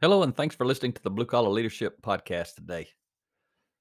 [0.00, 2.86] Hello, and thanks for listening to the Blue Collar Leadership Podcast today.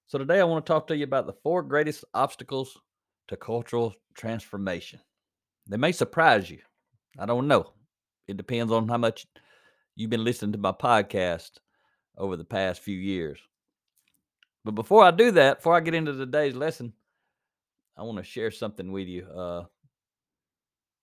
[0.08, 2.76] So, today I want to talk to you about the four greatest obstacles
[3.28, 5.00] to cultural transformation.
[5.68, 6.58] They may surprise you.
[7.20, 7.72] I don't know.
[8.28, 9.28] It depends on how much
[9.96, 11.60] you've been listening to my podcast
[12.18, 13.38] over the past few years.
[14.66, 16.94] But before I do that, before I get into today's lesson,
[17.96, 19.28] I want to share something with you.
[19.28, 19.66] Uh,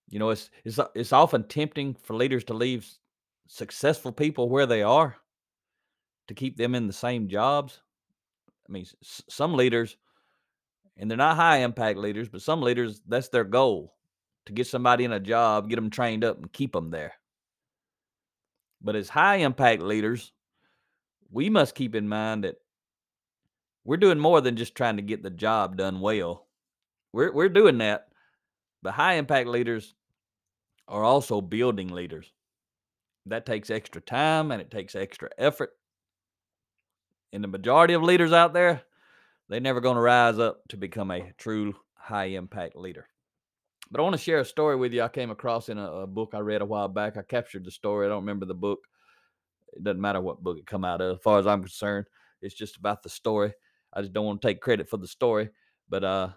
[0.09, 2.85] you know, it's it's it's often tempting for leaders to leave
[3.47, 5.15] successful people where they are
[6.27, 7.81] to keep them in the same jobs.
[8.67, 9.97] I mean, s- some leaders,
[10.97, 13.93] and they're not high impact leaders, but some leaders, that's their goal
[14.45, 17.13] to get somebody in a job, get them trained up, and keep them there.
[18.81, 20.31] But as high impact leaders,
[21.31, 22.55] we must keep in mind that
[23.83, 26.47] we're doing more than just trying to get the job done well.
[27.13, 28.07] We're, we're doing that,
[28.81, 29.95] but high impact leaders
[30.87, 32.31] are also building leaders
[33.25, 35.71] that takes extra time and it takes extra effort.
[37.33, 38.83] And the majority of leaders out there,
[39.49, 43.07] they're never going to rise up to become a true high impact leader.
[43.91, 46.07] But I want to share a story with you I came across in a, a,
[46.07, 47.17] book I read a while back.
[47.17, 48.05] I captured the story.
[48.05, 48.79] I don't remember the book.
[49.73, 52.07] It doesn't matter what book it come out of, as far as I'm concerned.
[52.41, 53.53] It's just about the story.
[53.93, 55.49] I just don't want to take credit for the story.
[55.89, 56.29] But uh,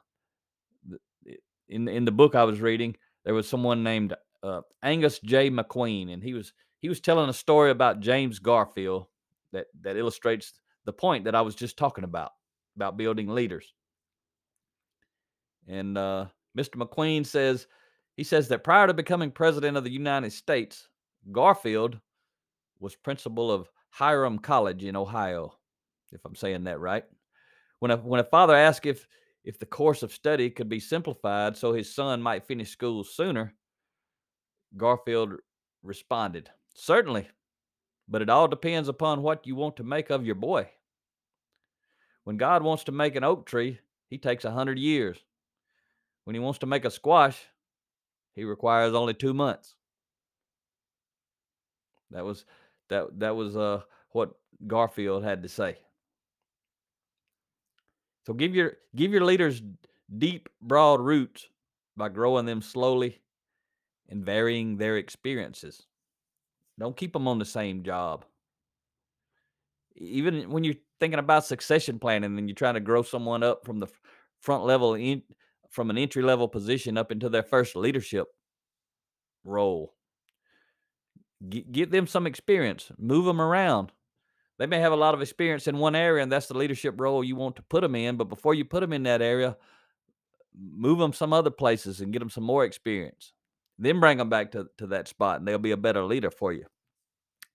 [1.69, 5.50] in in the book I was reading, there was someone named uh, Angus J.
[5.50, 9.07] McQueen, and he was he was telling a story about James Garfield
[9.53, 10.53] that that illustrates
[10.84, 12.33] the point that I was just talking about
[12.77, 13.75] about building leaders.
[15.66, 16.77] And uh, Mr.
[16.77, 17.66] McQueen says
[18.16, 20.89] he says that prior to becoming president of the United States,
[21.31, 21.99] Garfield
[22.81, 25.53] was principal of Hiram College in Ohio,
[26.12, 27.05] if I'm saying that right.
[27.81, 29.06] When a when a father asked if
[29.45, 33.55] if the course of study could be simplified so his son might finish school sooner,
[34.77, 35.34] Garfield
[35.83, 36.50] responded,
[36.81, 37.28] Certainly,
[38.06, 40.71] but it all depends upon what you want to make of your boy.
[42.22, 45.19] When God wants to make an oak tree, he takes a hundred years.
[46.22, 47.37] When he wants to make a squash,
[48.37, 49.75] he requires only two months.
[52.12, 52.44] That was
[52.91, 53.81] that that was uh
[54.12, 54.31] what
[54.65, 55.78] Garfield had to say.
[58.25, 59.60] So give your give your leaders
[60.16, 61.49] deep, broad roots
[61.97, 63.21] by growing them slowly
[64.09, 65.88] and varying their experiences.
[66.78, 68.25] Don't keep them on the same job.
[69.97, 73.81] Even when you're thinking about succession planning and you're trying to grow someone up from
[73.81, 73.89] the
[74.41, 75.22] front level in
[75.71, 78.28] from an entry level position up into their first leadership
[79.44, 79.94] role.
[81.47, 83.93] G- give them some experience, move them around.
[84.59, 87.22] They may have a lot of experience in one area, and that's the leadership role
[87.22, 88.16] you want to put them in.
[88.16, 89.56] But before you put them in that area,
[90.59, 93.33] move them some other places and get them some more experience.
[93.78, 96.53] Then bring them back to, to that spot, and they'll be a better leader for
[96.53, 96.65] you.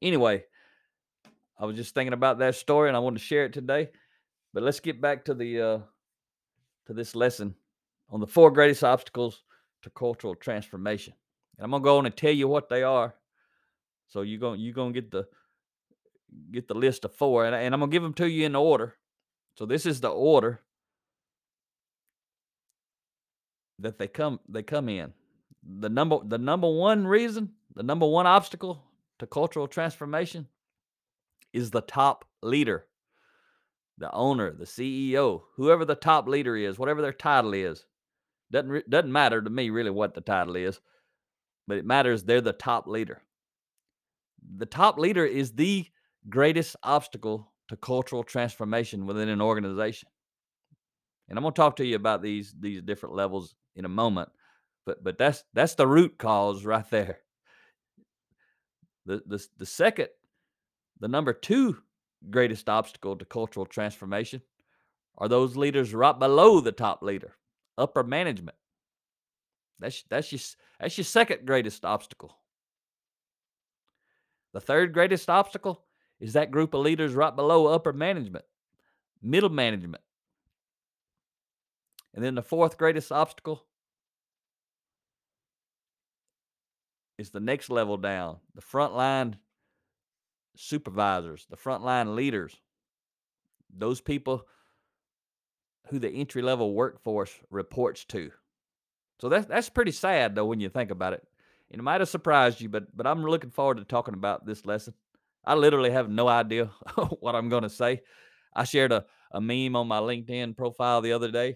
[0.02, 0.44] Anyway,
[1.60, 3.90] I was just thinking about that story, and I wanted to share it today.
[4.54, 5.80] But let's get back to the uh,
[6.86, 7.56] to this lesson
[8.10, 9.44] on the four greatest obstacles
[9.82, 11.14] to cultural transformation.
[11.58, 13.16] And I'm gonna go on and tell you what they are.
[14.08, 15.28] So you're gonna you're gonna get the
[16.52, 18.96] get the list of four, and, and I'm gonna give them to you in order.
[19.56, 20.62] So this is the order
[23.80, 25.14] that they come they come in.
[25.66, 28.84] The number the number one reason, the number one obstacle
[29.20, 30.48] to cultural transformation
[31.54, 32.86] is the top leader,
[33.98, 37.86] the owner, the CEO, whoever the top leader is, whatever their title is.
[38.52, 40.80] Doesn't doesn't matter to me really what the title is,
[41.68, 43.22] but it matters they're the top leader.
[44.58, 45.88] The top leader is the
[46.30, 50.10] greatest obstacle to cultural transformation within an organization.
[51.30, 54.30] And I'm going to talk to you about these these different levels in a moment,
[54.86, 57.20] but but that's that's the root cause right there.
[59.06, 60.10] The the the second,
[61.00, 61.78] the number two
[62.30, 64.42] greatest obstacle to cultural transformation
[65.18, 67.36] are those leaders right below the top leader,
[67.78, 68.58] upper management.
[69.80, 70.40] That's that's your
[70.80, 72.38] that's your second greatest obstacle.
[74.54, 75.84] The third greatest obstacle
[76.20, 78.46] is that group of leaders right below upper management,
[79.22, 80.04] middle management.
[82.14, 83.66] And then the fourth greatest obstacle
[87.18, 89.38] is the next level down, the front line
[90.56, 92.56] supervisors, the frontline leaders,
[93.76, 94.46] those people
[95.88, 98.32] who the entry level workforce reports to.
[99.20, 101.24] So that's that's pretty sad though when you think about it.
[101.70, 104.94] It might have surprised you, but but I'm looking forward to talking about this lesson.
[105.46, 106.66] I literally have no idea
[107.20, 108.02] what I'm going to say.
[108.56, 111.56] I shared a, a meme on my LinkedIn profile the other day,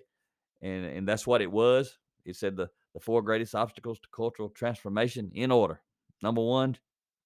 [0.62, 1.98] and, and that's what it was.
[2.26, 5.80] It said the, the four greatest obstacles to cultural transformation in order.
[6.24, 6.76] Number one,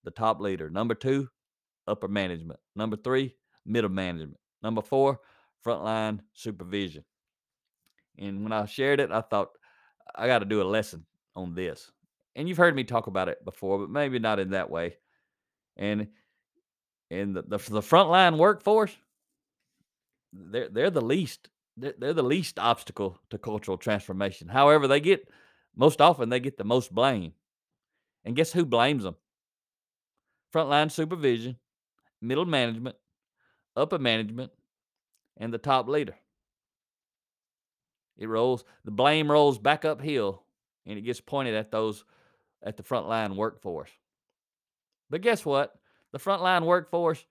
[0.03, 0.69] the top leader.
[0.69, 1.29] Number two,
[1.87, 2.59] upper management.
[2.75, 3.35] Number three,
[3.65, 4.35] middle management.
[4.61, 5.21] Number four,
[5.65, 7.05] frontline supervision.
[8.19, 9.51] And when I shared it, I thought
[10.13, 11.05] I got to do a lesson
[11.37, 11.89] on this.
[12.35, 14.97] And you've heard me talk about it before, but maybe not in that way.
[15.77, 16.09] And
[17.09, 18.93] and the the, the frontline workforce,
[20.33, 21.47] they're they're the least
[21.77, 24.49] they're, they're the least obstacle to cultural transformation.
[24.49, 25.29] However, they get
[25.75, 27.33] most often they get the most blame.
[28.23, 29.15] And guess who blames them?
[30.53, 31.57] Frontline supervision,
[32.21, 32.95] middle management,
[33.75, 34.51] upper management,
[35.37, 36.15] and the top leader.
[38.17, 40.43] It rolls, the blame rolls back uphill
[40.85, 42.03] and it gets pointed at those
[42.63, 43.89] at the frontline workforce.
[45.09, 45.73] But guess what?
[46.11, 47.25] The frontline workforce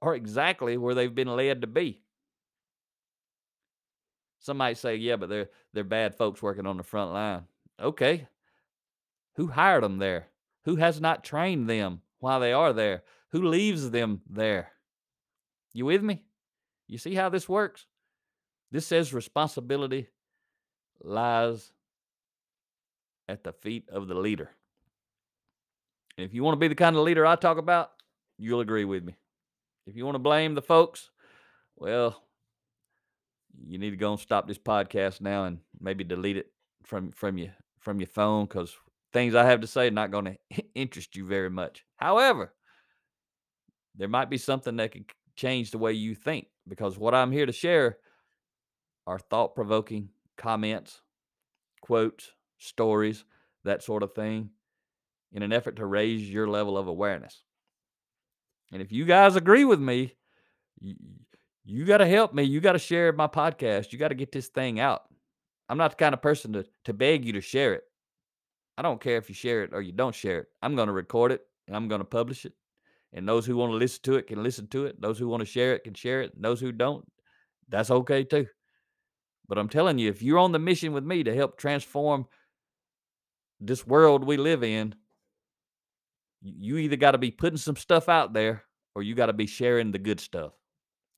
[0.00, 2.02] are exactly where they've been led to be.
[4.38, 7.44] Some might say, yeah, but they're they're bad folks working on the front line.
[7.80, 8.28] Okay.
[9.34, 10.28] Who hired them there?
[10.64, 13.02] Who has not trained them while they are there?
[13.30, 14.72] Who leaves them there?
[15.72, 16.22] You with me?
[16.88, 17.86] You see how this works?
[18.70, 20.08] This says responsibility
[21.02, 21.72] lies
[23.28, 24.50] at the feet of the leader.
[26.16, 27.90] And if you want to be the kind of leader I talk about,
[28.38, 29.16] you'll agree with me.
[29.86, 31.10] If you want to blame the folks,
[31.76, 32.22] well,
[33.66, 36.50] you need to go and stop this podcast now and maybe delete it
[36.82, 37.52] from from your
[37.86, 38.76] from your phone because
[39.12, 41.84] things I have to say are not going to interest you very much.
[41.94, 42.52] However,
[43.94, 45.04] there might be something that could
[45.36, 47.98] change the way you think because what I'm here to share
[49.06, 51.00] are thought provoking comments,
[51.80, 53.24] quotes, stories,
[53.62, 54.50] that sort of thing,
[55.32, 57.44] in an effort to raise your level of awareness.
[58.72, 60.12] And if you guys agree with me,
[60.80, 60.96] you,
[61.64, 62.42] you got to help me.
[62.42, 63.92] You got to share my podcast.
[63.92, 65.04] You got to get this thing out.
[65.68, 67.82] I'm not the kind of person to, to beg you to share it.
[68.78, 70.46] I don't care if you share it or you don't share it.
[70.62, 72.52] I'm going to record it and I'm going to publish it.
[73.12, 75.00] And those who want to listen to it can listen to it.
[75.00, 76.34] Those who want to share it can share it.
[76.34, 77.04] And those who don't,
[77.68, 78.46] that's okay too.
[79.48, 82.26] But I'm telling you, if you're on the mission with me to help transform
[83.60, 84.94] this world we live in,
[86.42, 88.64] you either got to be putting some stuff out there
[88.94, 90.52] or you got to be sharing the good stuff.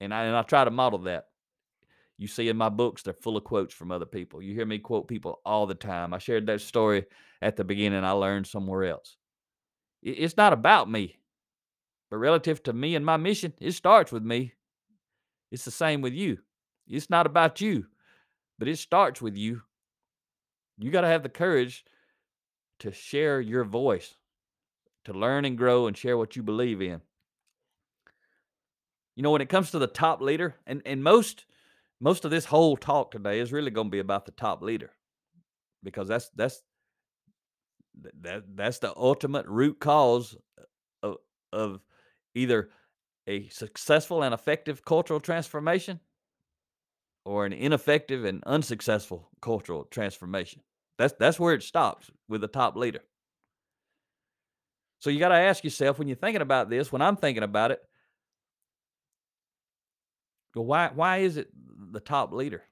[0.00, 1.27] And I, and I try to model that.
[2.18, 4.42] You see in my books, they're full of quotes from other people.
[4.42, 6.12] You hear me quote people all the time.
[6.12, 7.06] I shared that story
[7.40, 8.02] at the beginning.
[8.04, 9.16] I learned somewhere else.
[10.02, 11.18] It's not about me,
[12.10, 14.54] but relative to me and my mission, it starts with me.
[15.52, 16.38] It's the same with you.
[16.88, 17.86] It's not about you,
[18.58, 19.62] but it starts with you.
[20.76, 21.84] You got to have the courage
[22.80, 24.14] to share your voice,
[25.04, 27.00] to learn and grow and share what you believe in.
[29.14, 31.44] You know, when it comes to the top leader, and, and most
[32.00, 34.90] most of this whole talk today is really going to be about the top leader
[35.82, 36.62] because that's that's
[38.20, 40.36] that that's the ultimate root cause
[41.02, 41.16] of
[41.52, 41.80] of
[42.34, 42.70] either
[43.26, 46.00] a successful and effective cultural transformation
[47.24, 50.62] or an ineffective and unsuccessful cultural transformation.
[50.98, 53.00] That's that's where it stops with the top leader.
[55.00, 57.70] So you got to ask yourself when you're thinking about this, when I'm thinking about
[57.70, 57.80] it,
[60.54, 61.48] well, why why is it
[61.92, 62.62] the top leader?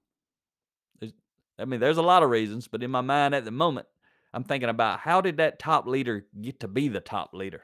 [1.00, 1.12] There's,
[1.58, 3.86] I mean, there's a lot of reasons, but in my mind at the moment,
[4.32, 7.62] I'm thinking about how did that top leader get to be the top leader?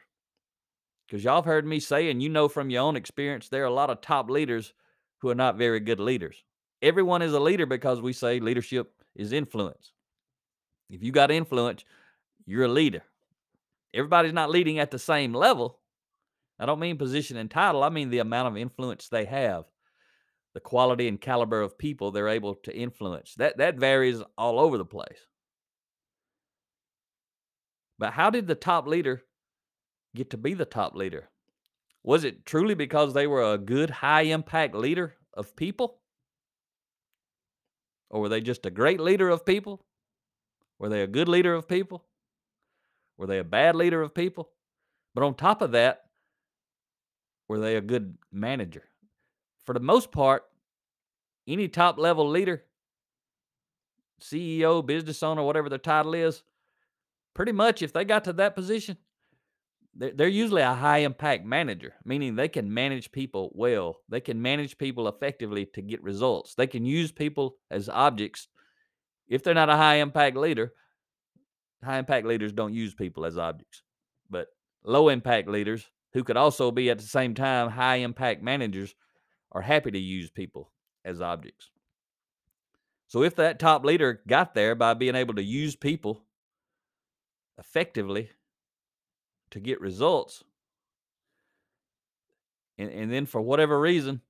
[1.06, 3.66] Because y'all have heard me say, and you know from your own experience, there are
[3.66, 4.72] a lot of top leaders
[5.18, 6.42] who are not very good leaders.
[6.80, 9.92] Everyone is a leader because we say leadership is influence.
[10.88, 11.84] If you got influence,
[12.46, 13.02] you're a leader.
[13.94, 15.78] Everybody's not leading at the same level.
[16.58, 19.64] I don't mean position and title, I mean the amount of influence they have,
[20.54, 23.34] the quality and caliber of people they're able to influence.
[23.36, 25.26] That that varies all over the place.
[27.98, 29.22] But how did the top leader
[30.14, 31.28] get to be the top leader?
[32.02, 36.00] Was it truly because they were a good high impact leader of people?
[38.10, 39.84] Or were they just a great leader of people?
[40.78, 42.04] Were they a good leader of people?
[43.16, 44.50] Were they a bad leader of people?
[45.14, 46.02] But on top of that,
[47.48, 48.84] were they a good manager?
[49.64, 50.44] For the most part,
[51.46, 52.64] any top level leader,
[54.20, 56.42] CEO, business owner, whatever their title is,
[57.34, 58.96] pretty much if they got to that position,
[59.94, 63.98] they're, usually a high impact manager, meaning they can manage people well.
[64.08, 66.54] They can manage people effectively to get results.
[66.54, 68.48] They can use people as objects.
[69.28, 70.72] If they're not a high impact leader,
[71.84, 73.82] high impact leaders don't use people as objects.
[74.30, 74.48] But
[74.82, 78.94] low impact leaders, who could also be at the same time high impact managers,
[79.52, 80.70] are happy to use people
[81.04, 81.70] as objects.
[83.06, 86.22] So if that top leader got there by being able to use people
[87.58, 88.30] effectively
[89.50, 90.42] to get results.
[92.78, 94.22] And, and then for whatever reason,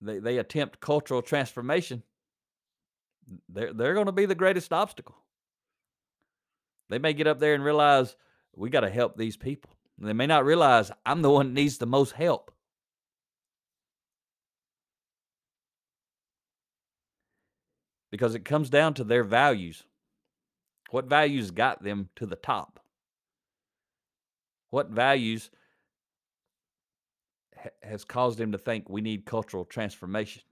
[0.00, 2.02] they, they attempt cultural transformation,
[3.48, 5.16] they're, they're going to be the greatest obstacle.
[6.90, 8.14] They may get up there and realize
[8.54, 9.70] we got to help these people.
[9.98, 12.51] And they may not realize I'm the one that needs the most help.
[18.12, 19.82] Because it comes down to their values.
[20.90, 22.78] What values got them to the top?
[24.68, 25.50] What values
[27.56, 30.42] ha- has caused them to think we need cultural transformation?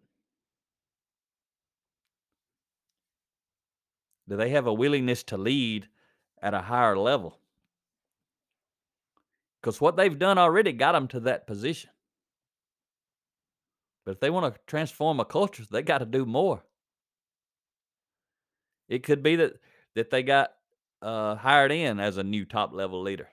[4.27, 5.87] Do they have a willingness to lead
[6.41, 7.39] at a higher level?
[9.61, 11.91] Because what they've done already got them to that position.
[14.07, 16.65] But if they want to transform a culture, they got to do more.
[18.91, 19.55] It could be that
[19.95, 20.51] that they got
[21.01, 23.29] uh, hired in as a new top level leader.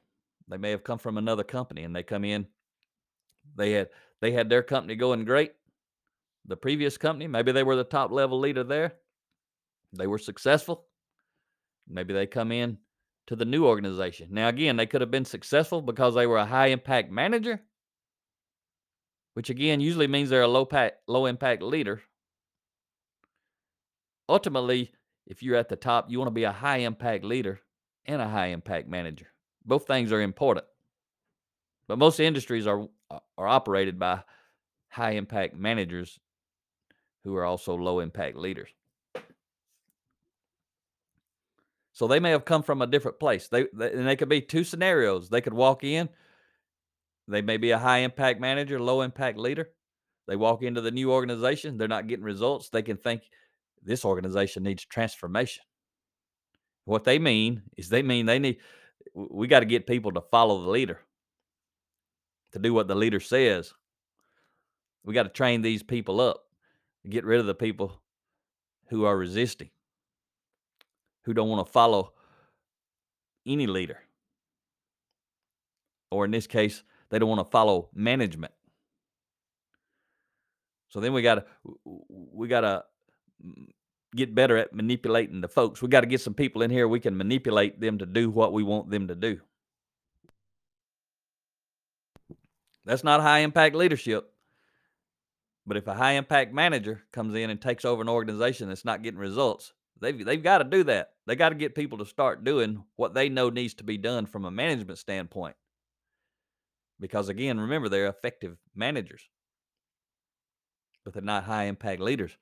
[0.47, 2.47] They may have come from another company and they come in.
[3.55, 3.89] They had
[4.21, 5.53] they had their company going great.
[6.45, 8.93] The previous company, maybe they were the top level leader there.
[9.91, 10.85] They were successful.
[11.89, 12.77] Maybe they come in
[13.27, 14.29] to the new organization.
[14.31, 17.61] Now again, they could have been successful because they were a high impact manager,
[19.33, 22.03] which again usually means they're a low pack, low impact leader.
[24.29, 24.91] Ultimately,
[25.27, 27.59] if you're at the top, you want to be a high impact leader
[28.05, 29.27] and a high impact manager.
[29.65, 30.65] Both things are important.
[31.87, 34.23] But most industries are uh, are operated by
[34.89, 36.19] high impact managers
[37.23, 38.69] who are also low impact leaders.
[41.93, 43.47] So they may have come from a different place.
[43.47, 45.29] They, they and they could be two scenarios.
[45.29, 46.09] They could walk in,
[47.27, 49.69] they may be a high impact manager, low impact leader.
[50.27, 52.69] They walk into the new organization, they're not getting results.
[52.69, 53.23] They can think
[53.83, 55.63] this organization needs transformation.
[56.85, 58.57] What they mean is they mean they need
[59.13, 60.99] we got to get people to follow the leader,
[62.53, 63.73] to do what the leader says.
[65.03, 66.43] We got to train these people up,
[67.09, 68.01] get rid of the people
[68.89, 69.69] who are resisting,
[71.23, 72.13] who don't want to follow
[73.45, 73.99] any leader.
[76.11, 78.53] Or in this case, they don't want to follow management.
[80.89, 81.45] So then we got to
[81.85, 82.83] we got to
[84.15, 85.81] get better at manipulating the folks.
[85.81, 88.53] We got to get some people in here we can manipulate them to do what
[88.53, 89.39] we want them to do.
[92.85, 94.31] That's not high impact leadership.
[95.65, 99.03] But if a high impact manager comes in and takes over an organization that's not
[99.03, 101.11] getting results, they've they've got to do that.
[101.25, 104.25] They got to get people to start doing what they know needs to be done
[104.25, 105.57] from a management standpoint.
[107.01, 109.27] Because again, remember they're effective managers.
[111.03, 112.37] But they're not high impact leaders.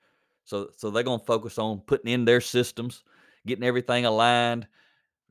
[0.45, 3.03] So so they're gonna focus on putting in their systems,
[3.45, 4.67] getting everything aligned.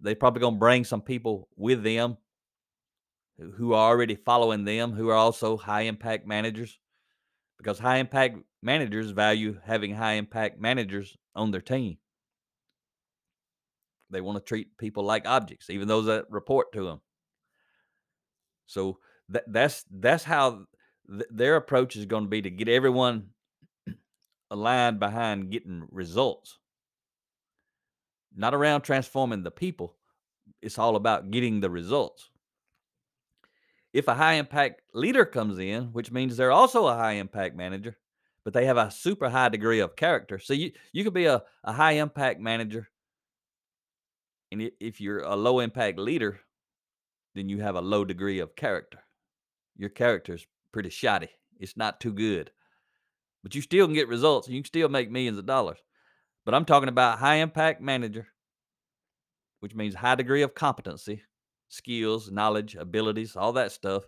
[0.01, 2.19] They're probably gonna bring some people with them
[3.57, 6.79] who are already following them, who are also high impact managers,
[7.59, 11.99] because high impact managers value having high impact managers on their team.
[14.11, 17.01] They want to treat people like objects, even those that report to them.
[18.67, 18.99] So
[19.31, 20.67] that, that's that's how
[21.09, 23.31] th- their approach is going to be to get everyone
[24.55, 26.59] aligned behind getting results,
[28.35, 29.97] not around transforming the people.
[30.63, 32.31] It's all about getting the results.
[33.93, 37.97] If a high impact leader comes in, which means they're also a high impact manager,
[38.45, 40.39] but they have a super high degree of character.
[40.39, 42.89] So you, you could be a, a high impact manager.
[44.53, 46.39] And if you're a low impact leader,
[47.35, 49.01] then you have a low degree of character.
[49.77, 51.31] Your character is pretty shoddy.
[51.59, 52.53] It's not too good
[53.45, 55.79] but you still can get results and you can still make millions of dollars.
[56.45, 58.27] But I'm talking about high impact manager,
[59.61, 61.23] which means high degree of competency,
[61.69, 64.05] skills, knowledge, abilities, all that stuff.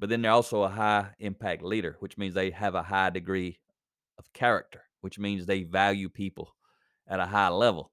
[0.00, 3.58] But then they're also a high impact leader, which means they have a high degree
[4.18, 6.54] of character, which means they value people
[7.06, 7.92] at a high level.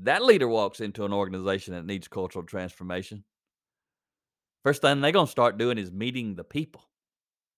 [0.00, 3.24] That leader walks into an organization that needs cultural transformation.
[4.62, 6.84] First thing they're going to start doing is meeting the people.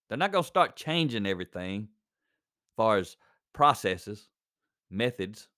[0.08, 3.16] They're not going to start changing everything as far as
[3.52, 4.28] processes,
[4.90, 5.48] methods,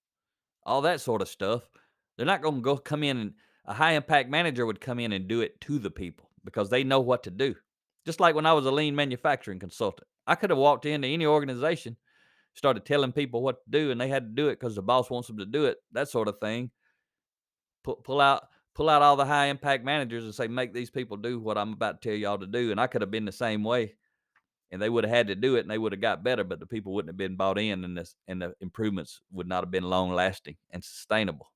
[0.65, 1.63] all that sort of stuff.
[2.17, 3.35] They're not going to go come in and
[3.67, 6.85] a high impact manager would come in and do it to the people because they
[6.85, 7.55] know what to do.
[8.05, 11.27] Just like when I was a lean manufacturing consultant, I could have walked into any
[11.27, 11.97] organization,
[12.55, 15.11] started telling people what to do, and they had to do it because the boss
[15.11, 16.71] wants them to do it, that sort of thing.
[17.83, 18.45] Pull, pull out
[18.77, 21.73] pull out all the high impact managers and say, make these people do what I'm
[21.73, 22.71] about to tell y'all to do.
[22.71, 23.95] And I could have been the same way.
[24.73, 26.59] And they would have had to do it and they would have got better, but
[26.59, 29.71] the people wouldn't have been bought in and this and the improvements would not have
[29.71, 31.53] been long lasting and sustainable.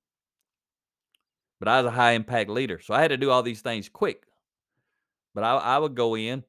[1.59, 2.81] But I was a high impact leader.
[2.81, 4.25] So I had to do all these things quick.
[5.35, 6.45] But I, I would go in,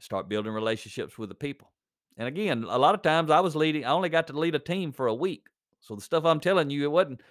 [0.00, 1.70] start building relationships with the people.
[2.16, 4.58] And again, a lot of times I was leading, I only got to lead a
[4.58, 5.46] team for a week.
[5.80, 7.22] So the stuff I'm telling you, it wasn't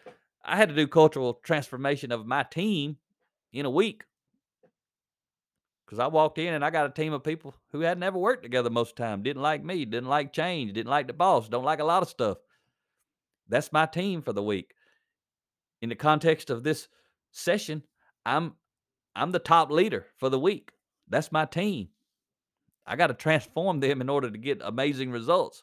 [0.44, 2.98] I had to do cultural transformation of my team
[3.54, 4.04] in a week
[5.92, 8.44] because I walked in and I got a team of people who had never worked
[8.44, 11.50] together most of the time, didn't like me, didn't like change, didn't like the boss,
[11.50, 12.38] don't like a lot of stuff.
[13.50, 14.74] That's my team for the week.
[15.82, 16.88] In the context of this
[17.32, 17.84] session,
[18.26, 18.54] I'm
[19.18, 20.72] I'm the top leader for the week.
[21.10, 21.90] That's my team.
[22.86, 25.62] I got to transform them in order to get amazing results.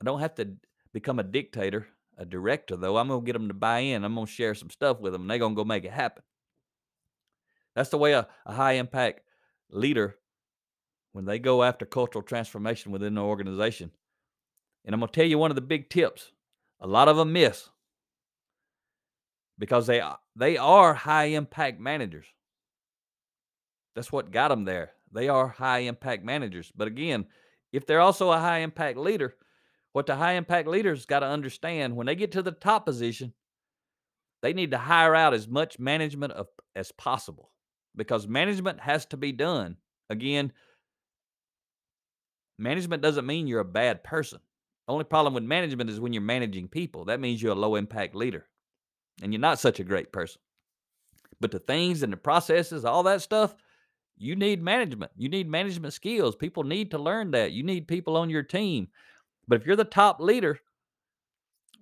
[0.00, 0.54] I don't have to
[0.94, 4.04] become a dictator a director, though, I'm going to get them to buy in.
[4.04, 5.92] I'm going to share some stuff with them, and they're going to go make it
[5.92, 6.22] happen.
[7.74, 9.20] That's the way a, a high impact
[9.70, 10.16] leader,
[11.12, 13.90] when they go after cultural transformation within the organization.
[14.84, 16.32] And I'm going to tell you one of the big tips
[16.80, 17.70] a lot of them miss
[19.58, 20.02] because they,
[20.36, 22.26] they are high impact managers.
[23.94, 24.90] That's what got them there.
[25.12, 26.72] They are high impact managers.
[26.76, 27.26] But again,
[27.72, 29.36] if they're also a high impact leader,
[29.92, 33.32] what the high impact leaders got to understand when they get to the top position,
[34.42, 37.52] they need to hire out as much management of, as possible
[37.96, 39.76] because management has to be done.
[40.10, 40.52] Again,
[42.58, 44.40] management doesn't mean you're a bad person.
[44.86, 47.06] The only problem with management is when you're managing people.
[47.06, 48.46] That means you're a low impact leader
[49.22, 50.40] and you're not such a great person.
[51.40, 53.54] But the things and the processes, all that stuff,
[54.16, 55.12] you need management.
[55.16, 56.36] You need management skills.
[56.36, 57.52] People need to learn that.
[57.52, 58.88] You need people on your team.
[59.48, 60.60] But if you're the top leader,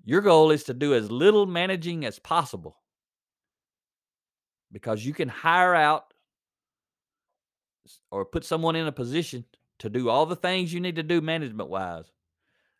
[0.04, 2.81] your goal is to do as little managing as possible
[4.72, 6.12] because you can hire out
[8.10, 9.44] or put someone in a position
[9.78, 12.10] to do all the things you need to do management wise.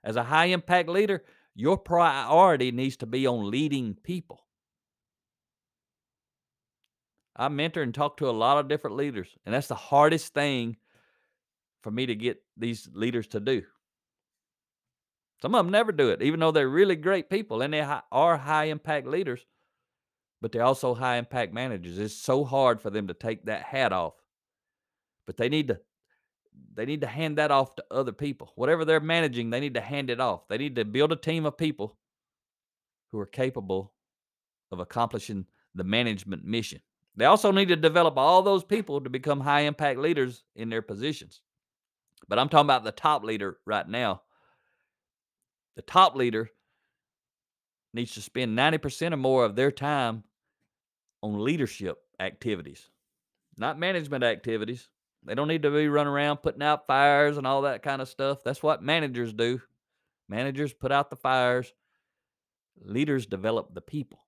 [0.02, 1.22] As a high impact leader,
[1.54, 4.44] your priority needs to be on leading people.
[7.36, 10.76] I mentor and talk to a lot of different leaders, and that's the hardest thing
[11.82, 13.62] for me to get these leaders to do.
[15.40, 18.36] Some of them never do it, even though they're really great people and they are
[18.36, 19.44] high impact leaders,
[20.42, 21.98] but they're also high impact managers.
[21.98, 24.14] It's so hard for them to take that hat off.
[25.26, 25.80] But they need to
[26.74, 28.52] they need to hand that off to other people.
[28.56, 30.48] Whatever they're managing, they need to hand it off.
[30.48, 31.96] They need to build a team of people
[33.10, 33.94] who are capable
[34.70, 36.80] of accomplishing the management mission.
[37.16, 40.82] They also need to develop all those people to become high impact leaders in their
[40.82, 41.40] positions.
[42.28, 44.22] But I'm talking about the top leader right now
[45.76, 46.50] the top leader
[47.94, 50.24] needs to spend 90% or more of their time
[51.22, 52.90] on leadership activities,
[53.56, 54.88] not management activities.
[55.24, 58.08] They don't need to be running around putting out fires and all that kind of
[58.08, 58.42] stuff.
[58.42, 59.60] That's what managers do.
[60.28, 61.72] Managers put out the fires,
[62.80, 64.20] leaders develop the people.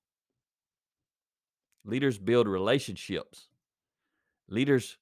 [1.85, 3.49] Leaders build relationships.
[4.49, 4.99] Leaders,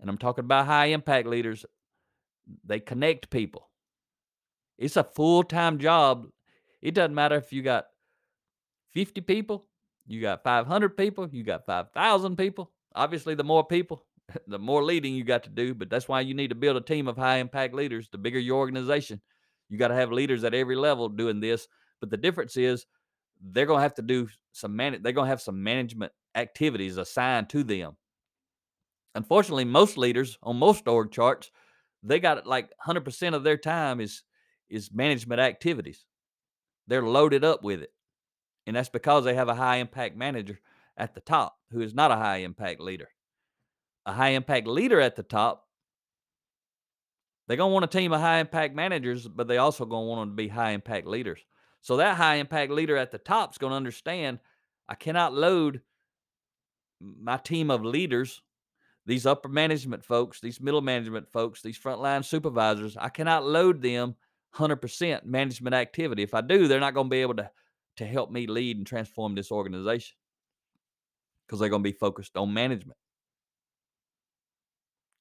[0.00, 1.64] and I'm talking about high impact leaders,
[2.64, 3.68] they connect people.
[4.78, 6.28] It's a full time job.
[6.82, 7.86] It doesn't matter if you got
[8.92, 9.66] 50 people,
[10.06, 12.70] you got 500 people, you got 5,000 people.
[12.94, 14.04] Obviously, the more people,
[14.46, 15.74] the more leading you got to do.
[15.74, 18.08] But that's why you need to build a team of high impact leaders.
[18.10, 19.20] The bigger your organization,
[19.68, 21.68] you got to have leaders at every level doing this.
[22.00, 22.86] But the difference is
[23.40, 24.98] they're going to have to do some man.
[25.02, 27.96] They're going to have some management activities assigned to them.
[29.14, 31.50] Unfortunately, most leaders on most org charts,
[32.02, 34.22] they got like 100% of their time is
[34.68, 36.04] is management activities.
[36.88, 37.90] They're loaded up with it.
[38.66, 40.58] And that's because they have a high impact manager
[40.96, 43.08] at the top who is not a high impact leader.
[44.06, 45.66] A high impact leader at the top,
[47.46, 50.08] they're going to want a team of high impact managers, but they also going to
[50.08, 51.40] want them to be high impact leaders.
[51.80, 54.40] So that high impact leader at the top is going to understand
[54.88, 55.80] I cannot load
[57.00, 58.42] my team of leaders,
[59.04, 64.16] these upper management folks, these middle management folks, these frontline supervisors, I cannot load them
[64.54, 66.22] 100% management activity.
[66.22, 67.50] If I do, they're not going to be able to,
[67.96, 70.16] to help me lead and transform this organization
[71.46, 72.98] because they're going to be focused on management.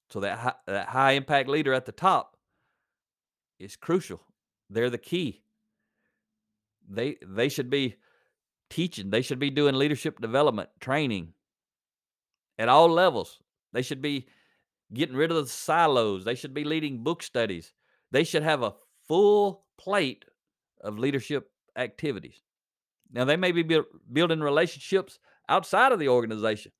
[0.09, 2.37] So that high, that high impact leader at the top
[3.59, 4.21] is crucial.
[4.69, 5.43] They're the key.
[6.87, 7.95] They they should be
[8.69, 9.09] teaching.
[9.09, 11.33] They should be doing leadership development training
[12.57, 13.39] at all levels.
[13.73, 14.27] They should be
[14.93, 16.23] getting rid of the silos.
[16.23, 17.73] They should be leading book studies.
[18.11, 18.75] They should have a
[19.07, 20.25] full plate
[20.81, 22.41] of leadership activities.
[23.11, 26.71] Now, they may be building relationships outside of the organization.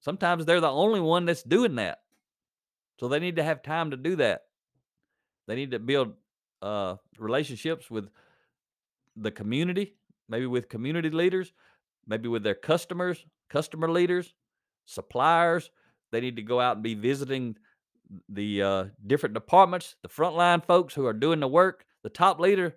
[0.00, 2.00] Sometimes they're the only one that's doing that.
[2.98, 4.42] So they need to have time to do that.
[5.46, 6.14] They need to build
[6.62, 8.08] uh, relationships with
[9.16, 9.94] the community,
[10.28, 11.52] maybe with community leaders,
[12.06, 14.34] maybe with their customers, customer leaders,
[14.86, 15.70] suppliers.
[16.12, 17.56] They need to go out and be visiting
[18.28, 21.84] the uh, different departments, the frontline folks who are doing the work.
[22.02, 22.76] The top leader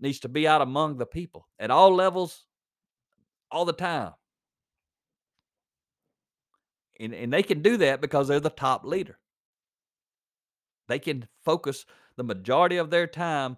[0.00, 2.46] needs to be out among the people at all levels,
[3.50, 4.12] all the time.
[7.00, 9.18] And, and they can do that because they're the top leader.
[10.88, 11.84] They can focus
[12.16, 13.56] the majority of their time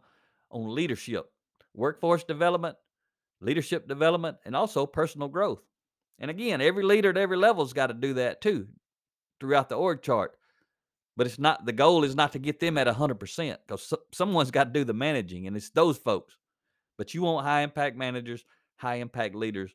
[0.50, 1.26] on leadership,
[1.74, 2.76] workforce development,
[3.40, 5.62] leadership development, and also personal growth.
[6.18, 8.68] And again, every leader at every level's got to do that too
[9.40, 10.36] throughout the org chart.
[11.20, 14.50] But it's not the goal is not to get them at 100% because so, someone's
[14.50, 16.34] got to do the managing, and it's those folks.
[16.96, 18.42] But you want high impact managers,
[18.76, 19.70] high impact leaders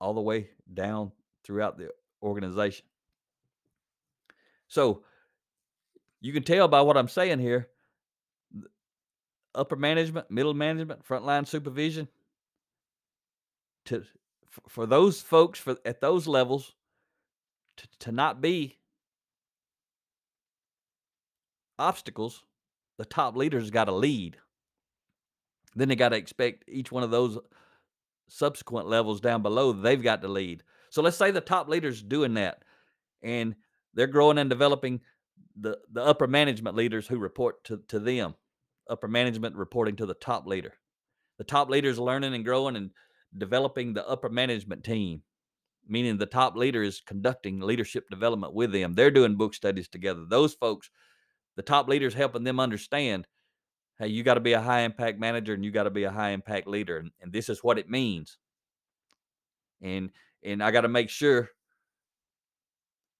[0.00, 1.12] all the way down
[1.44, 1.90] throughout the
[2.24, 2.84] organization.
[4.66, 5.04] So
[6.20, 7.68] you can tell by what I'm saying here
[9.54, 12.08] upper management, middle management, frontline supervision
[13.84, 14.02] to
[14.68, 16.72] for those folks for at those levels
[17.76, 18.80] to, to not be
[21.82, 22.42] obstacles,
[22.98, 24.36] the top leaders got to lead.
[25.74, 27.38] Then they got to expect each one of those
[28.28, 30.62] subsequent levels down below, they've got to lead.
[30.90, 32.62] So let's say the top leaders doing that
[33.22, 33.54] and
[33.94, 35.00] they're growing and developing
[35.58, 38.34] the, the upper management leaders who report to, to them,
[38.88, 40.74] upper management reporting to the top leader.
[41.38, 42.90] The top leaders learning and growing and
[43.36, 45.22] developing the upper management team,
[45.88, 48.94] meaning the top leader is conducting leadership development with them.
[48.94, 50.24] They're doing book studies together.
[50.28, 50.90] Those folks,
[51.56, 53.26] the top leaders helping them understand
[53.98, 56.10] hey, you got to be a high impact manager and you got to be a
[56.10, 56.98] high impact leader.
[56.98, 58.38] And, and this is what it means.
[59.80, 60.10] And
[60.42, 61.50] and I got to make sure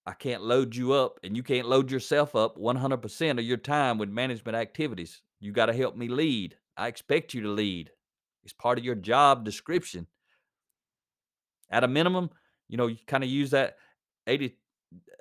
[0.05, 3.99] I can't load you up and you can't load yourself up 100% of your time
[3.99, 5.23] with management activities.
[5.39, 6.57] You got to help me lead.
[6.77, 7.91] I expect you to lead.
[8.43, 10.09] It's part of your job description.
[11.71, 12.31] At a minimum,
[12.69, 13.77] you know, you kind of use that
[14.27, 14.57] 80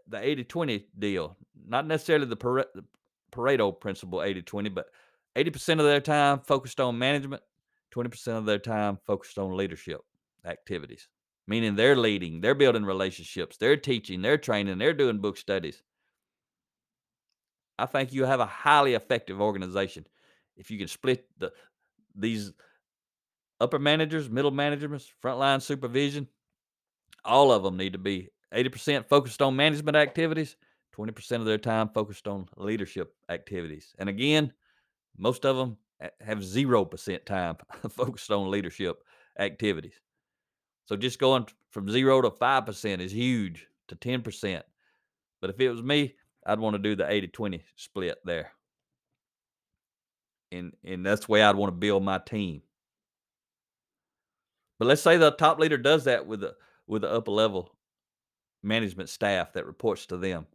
[0.07, 1.37] the 80-20 deal.
[1.67, 2.35] Not necessarily the
[3.31, 4.87] Pareto principle 80-20, but
[5.35, 7.41] 80% of their time focused on management,
[7.95, 10.01] 20% of their time focused on leadership
[10.45, 11.07] activities
[11.47, 15.83] meaning they're leading, they're building relationships, they're teaching, they're training, they're doing book studies.
[17.77, 20.05] I think you have a highly effective organization
[20.55, 21.51] if you can split the
[22.15, 22.53] these
[23.59, 26.27] upper managers, middle managers, frontline supervision.
[27.25, 30.55] All of them need to be 80% focused on management activities,
[30.97, 33.93] 20% of their time focused on leadership activities.
[33.99, 34.53] And again,
[35.17, 35.77] most of them
[36.19, 37.55] have 0% time
[37.89, 39.03] focused on leadership
[39.39, 39.99] activities.
[40.85, 44.65] So just going from zero to five percent is huge to ten percent.
[45.39, 48.51] But if it was me, I'd want to do the 80-20 split there.
[50.51, 52.61] And and that's the way I'd want to build my team.
[54.79, 56.55] But let's say the top leader does that with the
[56.87, 57.73] with the upper level
[58.63, 60.45] management staff that reports to them.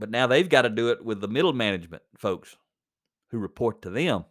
[0.00, 2.56] But now they've got to do it with the middle management folks
[3.28, 4.24] who report to them.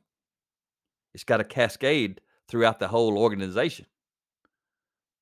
[1.13, 3.85] It's got to cascade throughout the whole organization.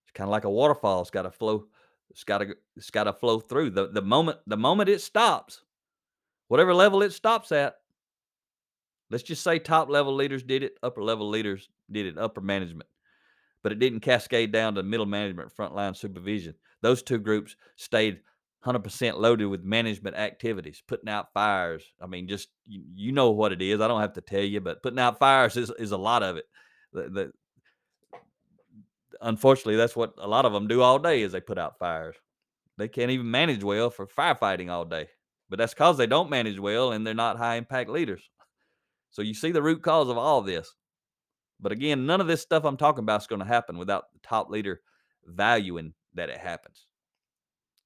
[0.06, 1.02] It's kind of like a waterfall.
[1.02, 1.66] It's got to flow.
[2.10, 2.56] It's got to.
[2.78, 3.72] It's got to flow through.
[3.72, 5.64] the the moment The moment it stops,
[6.48, 7.76] whatever level it stops at.
[9.10, 12.90] Let's just say top level leaders did it, upper level leaders did it, upper management,
[13.64, 16.56] but it didn't cascade down to middle management, frontline supervision.
[16.82, 18.20] Those two groups stayed
[18.66, 21.84] 100% loaded with management activities, putting out fires.
[22.02, 23.80] I mean, just you, you, know what it is.
[23.80, 26.38] I don't have to tell you, but putting out fires is, is a lot of
[26.38, 26.46] it
[26.94, 27.32] the, the
[29.22, 32.16] unfortunately that's what a lot of them do all day is they put out fires
[32.78, 35.08] they can't even manage well for firefighting all day
[35.50, 38.30] but that's because they don't manage well and they're not high impact leaders
[39.10, 40.76] so you see the root cause of all of this
[41.60, 44.20] but again none of this stuff i'm talking about is going to happen without the
[44.20, 44.82] top leader
[45.26, 46.87] valuing that it happens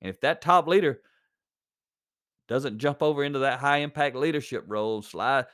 [0.02, 1.00] and if that top leader
[2.48, 5.46] doesn't jump over into that high impact leadership role slide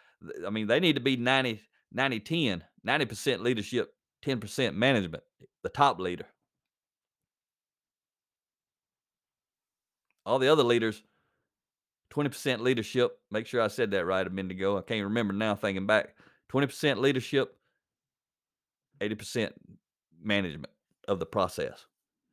[0.45, 1.61] i mean they need to be 90
[1.93, 3.93] 90 10 90% leadership,
[4.25, 5.23] 10% management,
[5.61, 6.25] the top leader.
[10.25, 11.03] All the other leaders,
[12.13, 13.19] 20% leadership.
[13.29, 14.77] Make sure I said that right a minute ago.
[14.77, 16.15] I can't remember now thinking back.
[16.51, 17.55] 20% leadership,
[19.01, 19.51] 80%
[20.21, 20.73] management
[21.07, 21.85] of the process.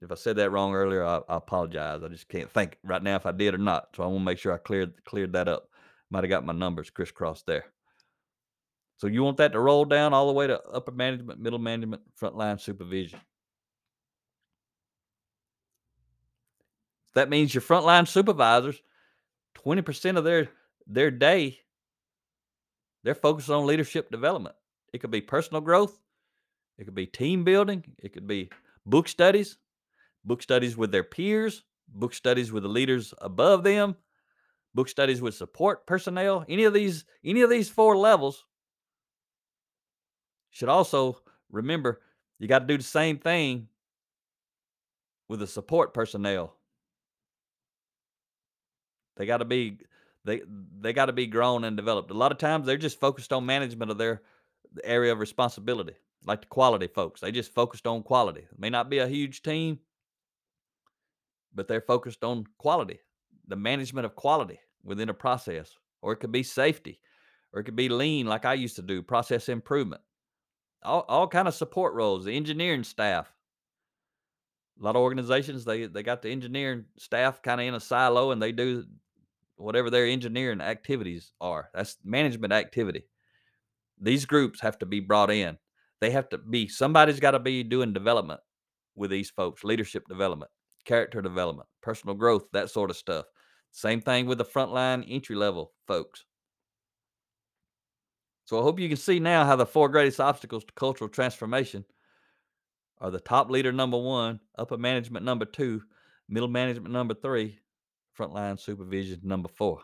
[0.05, 2.03] If I said that wrong earlier, I, I, apologize.
[2.03, 3.89] I just can't think right now if I did or not.
[3.97, 5.71] So I want to make sure I cleared cleared that up.
[6.11, 7.65] Might have got my numbers crisscrossed there.
[8.99, 12.03] So you want that to roll down all the way to upper management, middle management,
[12.21, 13.19] frontline supervision.
[17.15, 18.81] That means your frontline supervisors,
[19.65, 20.49] 20% of their
[20.87, 21.61] their day,
[23.05, 24.55] they're focused on leadership development.
[24.93, 25.99] It could be personal growth,
[26.77, 28.51] it could be team building, it could be
[28.85, 29.57] book studies,
[30.25, 33.97] book studies with their peers, book studies with the leaders above them,
[34.75, 36.45] book studies with support personnel.
[36.49, 38.45] Any of these, any of these four levels
[40.51, 41.19] should also
[41.51, 42.01] remember
[42.39, 43.69] you got to do the same thing
[45.29, 46.57] with the support personnel.
[49.17, 49.79] They got to be
[50.25, 50.43] they
[50.81, 52.11] they got to be grown and developed.
[52.11, 54.23] A lot of times they're just focused on management of their
[54.83, 57.21] area of responsibility, like the quality folks.
[57.21, 58.41] They just focused on quality.
[58.41, 59.79] It may not be a huge team,
[61.55, 63.01] but they're focused on quality,
[63.49, 67.01] the management of quality within a process, or it could be safety,
[67.53, 70.03] or it could be lean, like I used to do, process improvement.
[70.83, 73.33] All all kind of support roles, the engineering staff.
[74.81, 78.33] A lot of organizations they they got the engineering staff kind of in a silo,
[78.33, 78.85] and they do
[79.57, 81.71] whatever their engineering activities are.
[81.73, 83.07] That's management activity.
[84.01, 85.57] These groups have to be brought in.
[86.01, 88.41] They have to be somebody's got to be doing development
[88.95, 90.51] with these folks, leadership development,
[90.85, 93.27] character development, personal growth, that sort of stuff.
[93.71, 96.25] Same thing with the frontline entry level folks.
[98.45, 101.85] So I hope you can see now how the four greatest obstacles to cultural transformation
[102.99, 105.83] are the top leader number one, upper management number two,
[106.29, 107.59] middle management number three,
[108.17, 109.81] frontline supervision number four.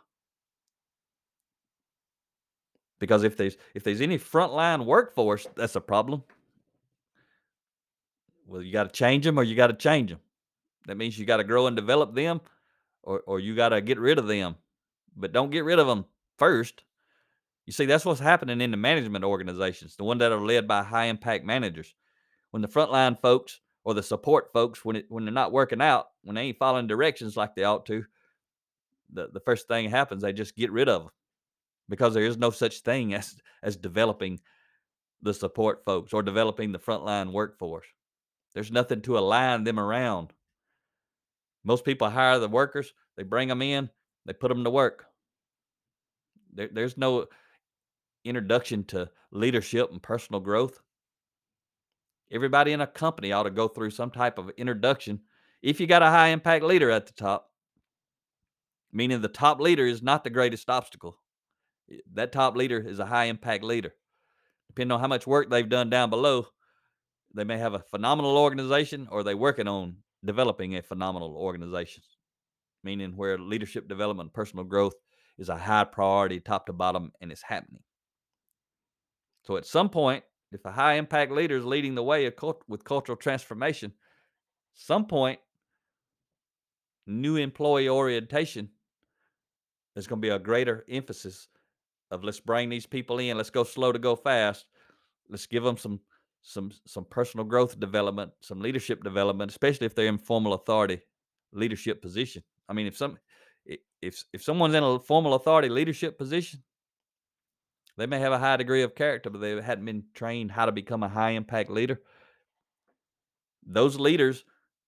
[2.99, 6.23] Because if there's if there's any frontline workforce, that's a problem.
[8.47, 10.21] Well, you got to change them or you got to change them.
[10.87, 12.41] That means you got to grow and develop them
[13.03, 14.57] or or you got to get rid of them.
[15.17, 16.07] But don't get rid of them
[16.39, 16.83] first.
[17.67, 20.83] You see, that's what's happening in the management organizations, the one that are led by
[20.83, 21.95] high impact managers.
[22.51, 26.07] When the frontline folks or the support folks, when it when they're not working out,
[26.23, 28.05] when they ain't following directions like they ought to,
[29.13, 31.11] the, the first thing happens, they just get rid of them
[31.89, 34.41] because there is no such thing as as developing
[35.23, 37.87] the support folks or developing the frontline workforce.
[38.55, 40.33] There's nothing to align them around.
[41.65, 43.91] Most people hire the workers, they bring them in,
[44.27, 45.07] they put them to work.
[46.53, 47.27] There, there's no
[48.25, 50.81] introduction to leadership and personal growth.
[52.33, 55.21] Everybody in a company ought to go through some type of introduction.
[55.63, 57.51] If you got a high impact leader at the top,
[58.93, 61.19] meaning the top leader is not the greatest obstacle.
[62.13, 63.95] That top leader is a high impact leader.
[64.69, 66.47] Depending on how much work they've done down below,
[67.35, 72.03] they may have a phenomenal organization or they're working on developing a phenomenal organization,
[72.85, 74.95] meaning where leadership development, personal growth
[75.39, 77.83] is a high priority, top to bottom, and it's happening.
[79.43, 82.31] So at some point, if a high impact leader is leading the way
[82.69, 83.93] with cultural transformation,
[84.75, 85.39] some point,
[87.07, 88.69] new employee orientation
[89.95, 91.49] there's going to be a greater emphasis
[92.11, 93.37] of let's bring these people in.
[93.37, 94.67] Let's go slow to go fast.
[95.29, 96.01] Let's give them some
[96.43, 101.01] some some personal growth development, some leadership development, especially if they're in formal authority
[101.53, 102.43] leadership position.
[102.69, 103.19] I mean, if some
[104.01, 106.63] if if someone's in a formal authority leadership position,
[107.97, 110.73] they may have a high degree of character, but they hadn't been trained how to
[110.73, 112.01] become a high impact leader.
[113.67, 114.45] Those leaders,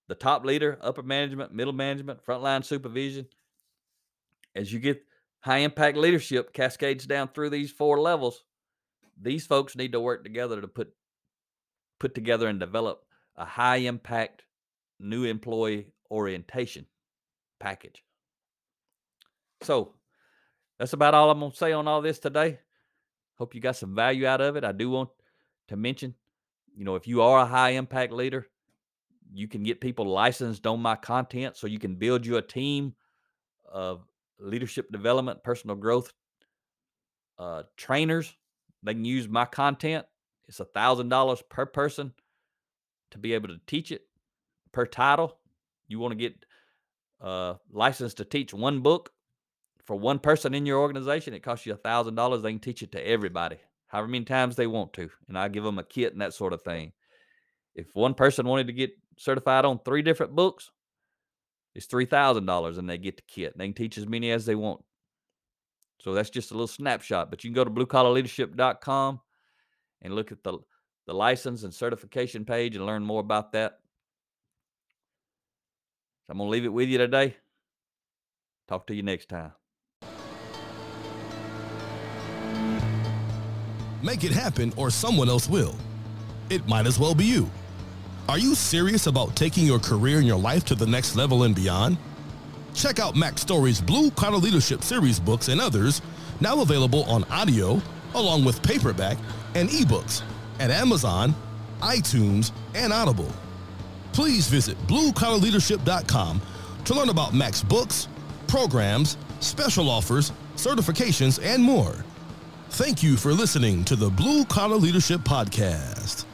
[0.09, 3.27] the top leader, upper management, middle management, frontline supervision,
[4.55, 5.05] as you get
[5.41, 8.45] high impact leadership cascades down through these four levels,
[9.21, 10.93] these folks need to work together to put
[12.03, 13.05] put together and develop
[13.37, 14.43] a high impact
[14.99, 16.85] new employee orientation
[17.61, 18.03] package.
[19.62, 19.95] So
[20.81, 22.59] that's about all I'm going to say on all this today.
[23.38, 24.65] Hope you got some value out of it.
[24.65, 25.11] I do want
[25.69, 26.17] to mention,
[26.75, 28.49] you know, if you are a high impact leader,
[29.33, 32.95] you can get people licensed on my content so you can build you a team
[33.65, 34.05] of
[34.41, 36.12] leadership development, personal growth
[37.38, 38.35] uh, trainers.
[38.83, 40.05] They can use my content.
[40.48, 42.12] It's a thousand dollars per person
[43.11, 44.02] to be able to teach it
[44.72, 45.38] per title.
[45.88, 46.44] You want to get
[47.20, 49.12] uh, licensed to teach one book
[49.85, 51.35] for one person in your organization.
[51.35, 52.42] It costs you a thousand dollars.
[52.42, 55.64] They can teach it to everybody, however many times they want to, and I give
[55.64, 56.92] them a kit and that sort of thing.
[57.74, 60.70] If one person wanted to get certified on three different books,
[61.74, 63.57] it's three thousand dollars, and they get the kit.
[63.57, 64.85] They can teach as many as they want.
[66.00, 67.31] So that's just a little snapshot.
[67.31, 69.20] But you can go to bluecollarleadership.com
[70.03, 70.59] and look at the
[71.07, 73.81] the license and certification page and learn more about that.
[76.27, 77.37] So I'm going to leave it with you today.
[78.69, 79.53] Talk to you next time.
[84.03, 85.77] Make it happen or someone else will.
[86.51, 87.51] It might as well be you.
[88.29, 91.55] Are you serious about taking your career and your life to the next level and
[91.55, 91.99] beyond?
[92.75, 96.01] Check out Mack Story's Blue Collar Leadership Series books and others,
[96.41, 97.83] now available on audio,
[98.14, 99.18] along with paperback
[99.55, 100.22] and ebooks
[100.61, 101.35] at Amazon,
[101.81, 103.31] iTunes, and Audible.
[104.12, 106.42] Please visit bluecollarleadership.com
[106.85, 108.09] to learn about Mack's books,
[108.46, 112.05] programs, special offers, certifications, and more.
[112.70, 116.25] Thank you for listening to the Blue Collar Leadership Podcast.